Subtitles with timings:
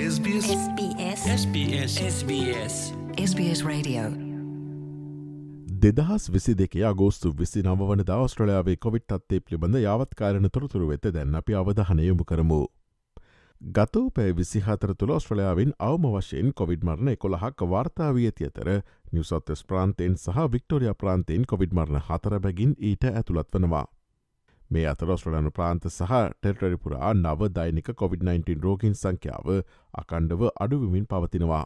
[0.00, 2.76] SBS SBS SBS SBS
[3.22, 4.04] SBS Radio.
[5.82, 11.34] දෙදහස් විසි දෙකේ අගෝස්තු විසි නව වන දවස්ට්‍රලයාාවේ කොවිට් අත්තේ පිළිබඳ යාවත්කාරණ තොරතුරු වෙත දැන්
[11.34, 12.60] අපි අවධහනයොමු කරමු.
[13.60, 18.70] ගතව පැ විසිහතර තුළ ඔස්ට්‍රලයාාවෙන් අවම වශයෙන් කොවිඩ් මරණ එකොළහක් වාර්තාාවී ඇති අතර
[19.12, 23.60] නිවසොත්තස් ප්‍රාන්තයෙන් සහ වික්ටෝරිය ප්‍රාන්තයෙන් කොවිඩ් මරණ හතර බැගින් ඊට ඇතුළත්
[24.70, 24.76] වනවා.
[24.76, 29.48] මේ අතරොස්ට්‍රලයනු ප්‍රාන්ත සහ ටෙටරිපුරා නව දෛනික COොVID-19 රෝගින් සංඛ්‍යාව
[29.94, 31.64] අකණ්ඩව අඩුවිමින් පවතිනවා.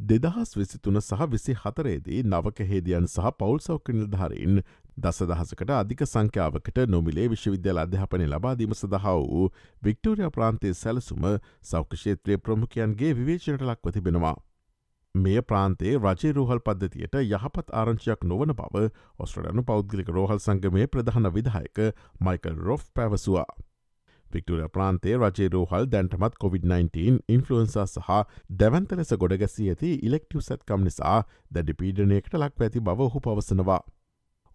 [0.00, 4.62] දෙදහස් විසිතුන සහ විසි හතරේදී නවකහේදියන් සහ පවල් සෞඛ්‍යනිල්ධාරීන්
[4.98, 9.46] දසදහසකට අධික සංඛ්‍යාවකට නොමිලේ විශ්වවිද්‍යාල අධ්‍යාපනය ලබාදීම සඳහා වූ
[9.82, 11.24] වික්ටෝරිය ප්‍රාන්තය සැලසුම
[11.62, 14.36] සෞඛ්‍යෂේත්‍රය ප්‍රමුඛයන්ගේ විවේචනට ලක්ව තිබෙනවා.
[15.16, 18.82] මේ ප්‍රාන්තේ රජය රෝහල් පද්ධතියට යහපත් ආරංචියක් නොවන බව
[19.18, 21.80] ඔස්ට්‍රලයනු පෞද්ගලික රෝහල් සංගමය ප්‍රධාන විදායක
[22.20, 23.46] මයිකල් රොෆ් පැවසවා.
[24.26, 28.10] වික්ටෝරිය ප්‍රාන්තේ රජේ රෝහල් දැන්ටමත් COොVID-19 ඉන්ෆලුවන්සා සහ
[28.62, 31.18] දැවන්ත ලෙස ගොඩගැසී ඇති ඉලෙක්ටව සැත්කම් නිසා
[31.50, 33.80] දැඩි පීඩනයකට ලක් ඇති බව ඔහු පවසනවා.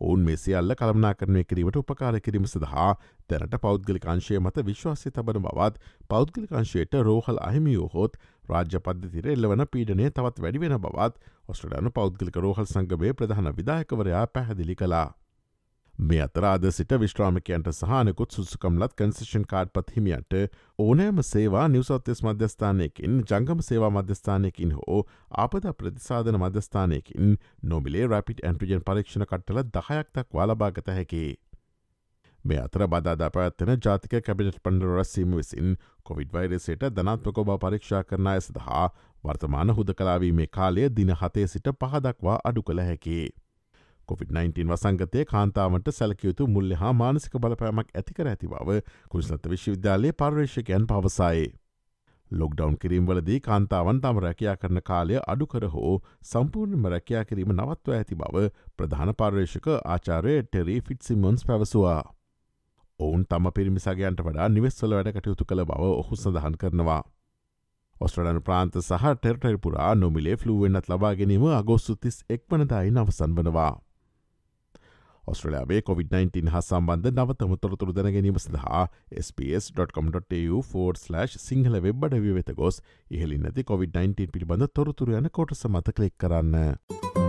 [0.00, 2.90] ඔවුන් මේ සියල්ල කළමනා කරණය කිරීමට උපකාර කිරීම සඳහා
[3.30, 8.16] දැනට පෞද්ගලිකාංශය මත විශ්වාසය තබන බවත් පෞද්ගලිකාංශයට රෝහල් අහිමියෝහොත්
[8.48, 15.08] රාජ්‍ය පද්ධතිර එල්ලවන පීඩනය තවත් වැඩිවෙන බවත් ඔස්ට්‍රඩානු පෞද්ගලික රෝහල් සංගමය ප්‍රධාන විදායකවරයා පැහැදිලි කලා.
[16.00, 20.36] මේ අතරාද සිට විශ්‍රාමිකයන්ට සහනකුත් සුසුකම්ලත් කන්සේෂන් කාඩ් පත් හිමියන්ට
[20.78, 25.00] ඕනෑම සේවා නිවසොත්තෙස් මධ්‍යස්ථානයකින් ජංගම සේවා මධ්‍යස්ථානයකින් හෝ
[25.42, 31.22] ආපද ප්‍රතිසාධන මධ්‍යස්ථානයකින් නොමිලේ රැපිට ඇන්ටජන් පරීක්ෂණ කට්ටල දහයක්තක් වාලභාගත හැකි.
[32.44, 38.34] මේ අතර බදාදා පැත්තෙන ජාතික කැබිනට පණ්ඩ රැස්සීම විසින් කොවිඩ් වෛරසයට ධනත්මක බව පරීක්ෂා කරනා
[38.34, 38.88] ඇසදහා
[39.24, 43.20] වර්තමාන හුද කලාවීමේ කාලය දින හතේ සිට පහදක්වා අඩු කළ හැකි.
[44.10, 51.50] COොVID-19 වසංගතය කාන්තාවට සැලකයුතු මුල්ල හා මානසික බලපෑමක් ඇතිකර ඇති බව කුරිස්ලත විශ්වවිද්‍යාලයේ පර්යේෂකයන් පවසයි.
[52.30, 58.44] ලොක්ඩවන් කිරීම්වලදී කාන්තාවන් තම රැකයා කරන කාලය අඩුකර හෝ සම්පූර්ණම රැකයා කිරීම නවත්ව ඇති බව
[58.76, 62.02] ප්‍රධාන පර්යේෂක ආචාරය ටෙරී ෆිට්සිමොන්ස් පැවසවා.
[63.00, 67.02] ඔවුන් තම පිරිමිසගයන්ට වඩා නිවෙස්වල වැඩ කටයුතු කළ බව ඔහු සඳහන් කරනවා.
[67.96, 73.72] ඔස්ට්‍රලන් ප්‍රාන්ත සහ ටෙරටරි පුරා නොමිලේ ෆ්ලුවෙන්න්නත් ලබා ගැනීම අගෝස්තුතිස් එක්වනදායි නවසන් වනවා.
[75.26, 78.88] ඔස්ට්‍රලයාාවේ COොVID-19 හා සම්බන්ධ නවතම තොරතුරු දැනගැනීම සඳහා
[79.32, 87.19] ps.com.tu4/ සිංහල වෙබ්බඩ වෙත ගොස් ඉහලින් නැති COොVID-19 පිළිබඳ තොරතුර යන කොට සමත කලෙක් කරන්න.